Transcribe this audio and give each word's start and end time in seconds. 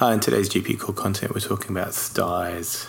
Hi, 0.00 0.14
in 0.14 0.20
today's 0.20 0.48
GP 0.48 0.80
Core 0.80 0.94
content, 0.94 1.34
we're 1.34 1.40
talking 1.40 1.76
about 1.76 1.92
styes. 1.92 2.86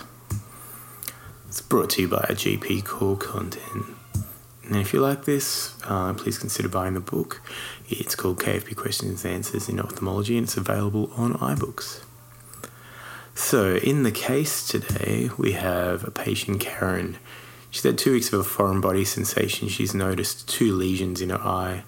It's 1.46 1.60
brought 1.60 1.90
to 1.90 2.04
you 2.04 2.08
by 2.08 2.22
GP 2.30 2.86
Core 2.86 3.18
content. 3.18 3.84
And 4.64 4.78
if 4.78 4.94
you 4.94 5.02
like 5.02 5.26
this, 5.26 5.76
uh, 5.84 6.14
please 6.14 6.38
consider 6.38 6.70
buying 6.70 6.94
the 6.94 7.02
book. 7.02 7.42
It's 7.90 8.16
called 8.16 8.40
KFP 8.40 8.78
Questions 8.78 9.26
and 9.26 9.34
Answers 9.34 9.68
in 9.68 9.82
Ophthalmology 9.82 10.38
and 10.38 10.46
it's 10.46 10.56
available 10.56 11.12
on 11.18 11.34
iBooks. 11.34 12.02
So, 13.36 13.76
in 13.76 14.04
the 14.04 14.12
case 14.14 14.66
today, 14.66 15.32
we 15.38 15.52
have 15.52 16.08
a 16.08 16.12
patient, 16.12 16.62
Karen. 16.62 17.18
She's 17.70 17.84
had 17.84 17.98
two 17.98 18.14
weeks 18.14 18.32
of 18.32 18.40
a 18.40 18.44
foreign 18.46 18.80
body 18.80 19.04
sensation. 19.04 19.68
She's 19.68 19.94
noticed 19.94 20.48
two 20.48 20.74
lesions 20.74 21.20
in 21.20 21.30
her 21.30 21.42
eye 21.42 21.84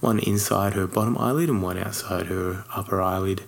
one 0.00 0.18
inside 0.18 0.74
her 0.74 0.86
bottom 0.86 1.16
eyelid 1.18 1.48
and 1.48 1.62
one 1.62 1.78
outside 1.78 2.26
her 2.26 2.64
upper 2.74 3.00
eyelid. 3.00 3.42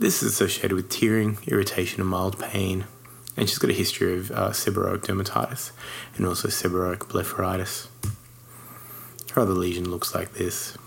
This 0.00 0.22
is 0.22 0.32
associated 0.32 0.72
with 0.72 0.88
tearing, 0.88 1.36
irritation, 1.46 2.00
and 2.00 2.08
mild 2.08 2.38
pain. 2.38 2.86
And 3.36 3.46
she's 3.46 3.58
got 3.58 3.68
a 3.68 3.74
history 3.74 4.16
of 4.16 4.30
uh, 4.30 4.48
seborrheic 4.48 5.00
dermatitis 5.00 5.72
and 6.16 6.24
also 6.24 6.48
seborrheic 6.48 7.00
blepharitis. 7.00 7.88
Her 9.32 9.42
other 9.42 9.52
lesion 9.52 9.90
looks 9.90 10.14
like 10.14 10.32
this. 10.32 10.78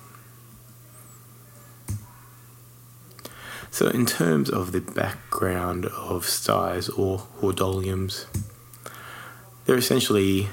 So, 3.70 3.88
in 3.90 4.08
terms 4.08 4.50
of 4.50 4.72
the 4.72 4.82
background 4.82 5.86
of 5.86 6.26
styes 6.26 6.90
or 6.90 7.20
hordeolums, 7.40 8.26
they're 9.66 9.78
essentially 9.78 10.48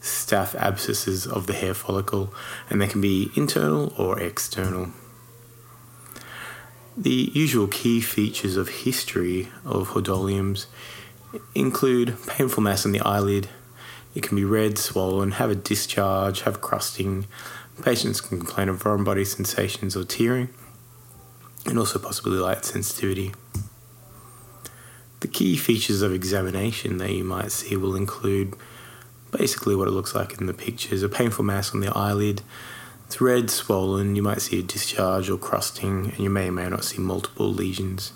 staph 0.00 0.54
abscesses 0.54 1.26
of 1.26 1.48
the 1.48 1.52
hair 1.52 1.74
follicle, 1.74 2.32
and 2.70 2.80
they 2.80 2.86
can 2.86 3.00
be 3.00 3.32
internal 3.34 3.92
or 3.98 4.20
external. 4.20 4.90
The 6.96 7.32
usual 7.34 7.66
key 7.66 8.00
features 8.00 8.56
of 8.56 8.68
history 8.68 9.48
of 9.64 9.90
hordeolums 9.90 10.66
include 11.52 12.16
painful 12.28 12.62
mass 12.62 12.86
on 12.86 12.92
the 12.92 13.00
eyelid. 13.00 13.48
It 14.14 14.22
can 14.22 14.36
be 14.36 14.44
red, 14.44 14.78
swollen, 14.78 15.32
have 15.32 15.50
a 15.50 15.56
discharge, 15.56 16.42
have 16.42 16.60
crusting. 16.60 17.26
Patients 17.82 18.20
can 18.20 18.38
complain 18.38 18.68
of 18.68 18.80
foreign 18.80 19.02
body 19.02 19.24
sensations 19.24 19.96
or 19.96 20.04
tearing 20.04 20.50
and 21.66 21.80
also 21.80 21.98
possibly 21.98 22.38
light 22.38 22.64
sensitivity. 22.64 23.34
The 25.18 25.28
key 25.28 25.56
features 25.56 26.00
of 26.00 26.12
examination 26.12 26.98
that 26.98 27.10
you 27.10 27.24
might 27.24 27.50
see 27.50 27.76
will 27.76 27.96
include 27.96 28.54
basically 29.32 29.74
what 29.74 29.88
it 29.88 29.92
looks 29.92 30.14
like 30.14 30.38
in 30.38 30.46
the 30.46 30.54
pictures 30.54 31.02
a 31.02 31.08
painful 31.08 31.44
mass 31.44 31.74
on 31.74 31.80
the 31.80 31.90
eyelid. 31.96 32.42
It's 33.06 33.20
red, 33.20 33.50
swollen, 33.50 34.16
you 34.16 34.22
might 34.22 34.42
see 34.42 34.58
a 34.58 34.62
discharge 34.62 35.30
or 35.30 35.38
crusting, 35.38 36.10
and 36.10 36.18
you 36.18 36.30
may 36.30 36.48
or 36.48 36.52
may 36.52 36.68
not 36.68 36.84
see 36.84 36.98
multiple 36.98 37.52
lesions. 37.52 38.12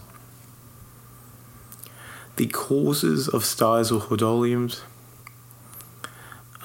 The 2.37 2.47
causes 2.47 3.29
of 3.29 3.45
styes 3.45 3.91
or 3.91 4.01
hordeolums 4.01 4.83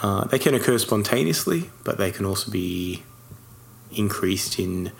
uh, 0.04 0.26
they 0.26 0.38
can 0.38 0.54
occur 0.54 0.78
spontaneously, 0.78 1.70
but 1.86 1.98
they 1.98 2.12
can 2.12 2.26
also 2.26 2.52
be 2.52 3.04
increased 3.90 4.60
in 4.60 4.92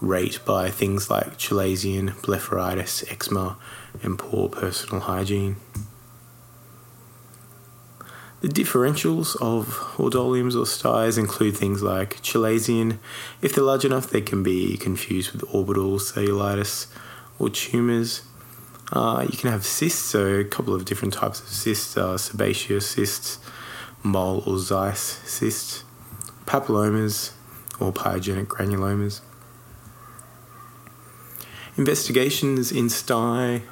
rate 0.00 0.40
by 0.44 0.68
things 0.68 1.08
like 1.08 1.38
chalazion, 1.38 2.10
blepharitis, 2.22 3.10
eczema, 3.10 3.56
and 4.02 4.18
poor 4.18 4.48
personal 4.48 5.02
hygiene. 5.02 5.56
The 8.40 8.48
differentials 8.48 9.34
of 9.40 9.66
hordeolums 9.96 10.54
or 10.54 10.64
styes 10.64 11.18
include 11.18 11.56
things 11.56 11.82
like 11.82 12.22
chalazion. 12.22 12.98
If 13.42 13.54
they're 13.54 13.64
large 13.64 13.84
enough, 13.84 14.10
they 14.10 14.20
can 14.20 14.44
be 14.44 14.76
confused 14.76 15.32
with 15.32 15.42
orbital 15.52 15.98
cellulitis 15.98 16.86
or 17.40 17.50
tumours. 17.50 18.22
Uh, 18.92 19.26
you 19.28 19.36
can 19.36 19.50
have 19.50 19.66
cysts, 19.66 20.00
so 20.00 20.36
a 20.36 20.44
couple 20.44 20.72
of 20.72 20.84
different 20.84 21.14
types 21.14 21.40
of 21.40 21.48
cysts 21.48 21.96
are 21.98 22.16
sebaceous 22.16 22.88
cysts, 22.88 23.38
Moll 24.04 24.38
or 24.46 24.54
Zeis 24.54 25.18
cysts, 25.26 25.82
papillomas, 26.46 27.32
or 27.80 27.92
pyogenic 27.92 28.46
granulomas. 28.46 29.20
Investigations 31.76 32.70
in 32.70 32.88
sty 32.88 33.62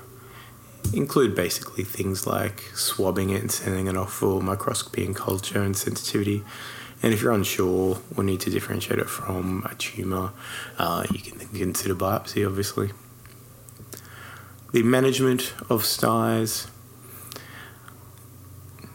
include 0.96 1.34
basically 1.34 1.84
things 1.84 2.26
like 2.26 2.62
swabbing 2.74 3.30
it 3.30 3.42
and 3.42 3.52
sending 3.52 3.86
it 3.86 3.96
off 3.96 4.12
for 4.12 4.40
microscopy 4.40 5.04
and 5.04 5.14
culture 5.14 5.62
and 5.62 5.76
sensitivity. 5.76 6.42
And 7.02 7.12
if 7.12 7.20
you're 7.20 7.32
unsure 7.32 7.98
or 8.16 8.24
need 8.24 8.40
to 8.40 8.50
differentiate 8.50 8.98
it 8.98 9.08
from 9.08 9.66
a 9.70 9.74
tumour, 9.74 10.32
uh, 10.78 11.04
you 11.12 11.20
can 11.20 11.38
consider 11.38 11.94
biopsy, 11.94 12.46
obviously. 12.46 12.90
The 14.72 14.82
management 14.82 15.54
of 15.68 15.84
styes. 15.84 16.68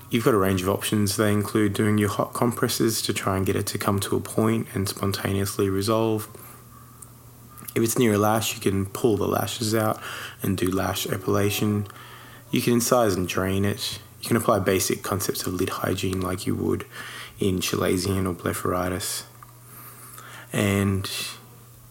You've 0.10 0.26
got 0.26 0.34
a 0.34 0.38
range 0.38 0.62
of 0.62 0.70
options. 0.70 1.16
They 1.16 1.32
include 1.32 1.74
doing 1.74 1.98
your 1.98 2.10
hot 2.10 2.34
compresses 2.34 3.02
to 3.04 3.14
try 3.14 3.38
and 3.38 3.46
get 3.46 3.56
it 3.56 3.68
to 3.68 3.78
come 3.78 4.00
to 4.02 4.18
a 4.18 4.20
point 4.20 4.68
and 4.74 4.90
spontaneously 4.90 5.70
resolve 5.70 6.28
if 7.76 7.84
it's 7.84 7.98
near 7.98 8.14
a 8.14 8.18
lash, 8.18 8.54
you 8.54 8.62
can 8.62 8.86
pull 8.86 9.18
the 9.18 9.28
lashes 9.28 9.74
out 9.74 10.02
and 10.42 10.58
do 10.58 10.70
lash 10.70 11.08
epilation. 11.08 11.88
You 12.52 12.62
can 12.62 12.74
incise 12.74 13.16
and 13.16 13.28
drain 13.28 13.64
it. 13.64 14.00
You 14.22 14.28
can 14.28 14.38
apply 14.38 14.60
basic 14.60 15.04
concepts 15.04 15.48
of 15.48 15.54
lid 15.54 15.70
hygiene 15.70 16.22
like 16.22 16.46
you 16.46 16.56
would 16.56 16.86
in 17.40 17.60
chalazion 17.60 18.28
or 18.28 18.34
blepharitis. 18.34 19.24
And 20.54 21.10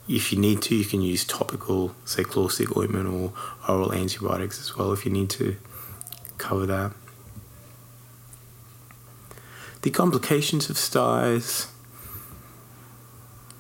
if 0.07 0.33
you 0.33 0.39
need 0.39 0.61
to, 0.63 0.75
you 0.75 0.85
can 0.85 1.01
use 1.01 1.25
topical, 1.25 1.95
say, 2.05 2.23
Chlorsig 2.23 2.77
ointment 2.77 3.09
or 3.09 3.33
oral 3.69 3.93
antibiotics 3.93 4.61
as 4.61 4.77
well 4.77 4.93
if 4.93 5.05
you 5.07 5.11
need 5.11 5.31
to 5.31 5.57
cover 6.37 6.67
that. 6.67 6.93
The 9.83 9.91
complications 9.91 10.69
of 10.69 10.77
styes 10.77 11.69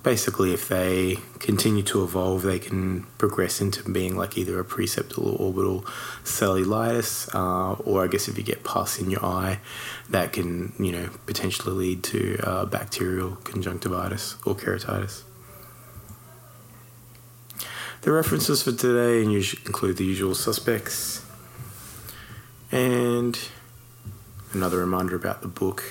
basically, 0.03 0.53
if 0.53 0.69
they 0.69 1.19
continue 1.39 1.83
to 1.85 2.03
evolve, 2.03 2.43
they 2.43 2.59
can 2.59 3.05
progress 3.19 3.61
into 3.61 3.83
being 3.91 4.17
like 4.17 4.39
either 4.39 4.59
a 4.59 4.65
preseptal 4.65 5.25
or 5.25 5.47
orbital 5.47 5.83
cellulitis, 6.25 7.35
uh, 7.35 7.75
or 7.83 8.05
I 8.05 8.07
guess 8.07 8.29
if 8.29 8.39
you 8.39 8.45
get 8.45 8.65
pus 8.65 8.99
in 8.99 9.11
your 9.11 9.25
eye, 9.25 9.61
that 10.09 10.33
can 10.33 10.73
you 10.79 10.93
know 10.93 11.11
potentially 11.27 11.75
lead 11.75 12.03
to 12.05 12.39
uh, 12.43 12.65
bacterial 12.67 13.37
conjunctivitis 13.45 14.37
or 14.45 14.55
keratitis. 14.55 15.23
The 18.03 18.13
references 18.13 18.63
for 18.63 18.73
today 18.73 19.23
include 19.23 19.99
the 19.99 20.07
usual 20.07 20.35
suspects 20.35 21.23
and 22.73 23.39
another 24.53 24.79
reminder 24.79 25.17
about 25.17 25.43
the 25.43 25.49
book. 25.49 25.83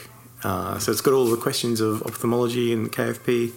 Uh, 0.43 0.79
so 0.79 0.91
it's 0.91 1.01
got 1.01 1.13
all 1.13 1.25
the 1.25 1.37
questions 1.37 1.81
of 1.81 2.01
ophthalmology 2.03 2.73
and 2.73 2.91
KFP. 2.91 3.51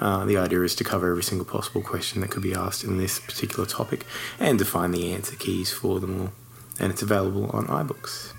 Uh, 0.00 0.24
the 0.24 0.36
idea 0.36 0.62
is 0.62 0.74
to 0.76 0.84
cover 0.84 1.10
every 1.10 1.22
single 1.22 1.44
possible 1.44 1.82
question 1.82 2.20
that 2.20 2.30
could 2.30 2.42
be 2.42 2.54
asked 2.54 2.84
in 2.84 2.98
this 2.98 3.18
particular 3.18 3.66
topic 3.66 4.04
and 4.38 4.58
to 4.58 4.64
find 4.64 4.94
the 4.94 5.12
answer 5.12 5.34
keys 5.36 5.72
for 5.72 5.98
them 6.00 6.20
all. 6.20 6.32
And 6.80 6.92
it's 6.92 7.02
available 7.02 7.50
on 7.50 7.66
iBooks. 7.66 8.32